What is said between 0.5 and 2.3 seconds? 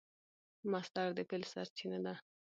مصدر د فعل سرچینه ده.